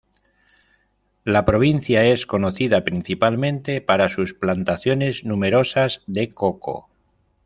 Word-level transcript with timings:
La 1.25 1.45
provincia 1.45 2.03
es 2.05 2.25
conocida 2.25 2.83
principalmente 2.83 3.81
para 3.81 4.09
sus 4.09 4.33
plantaciones 4.33 5.25
numerosas 5.25 6.01
de 6.07 6.29
coco. 6.29 6.89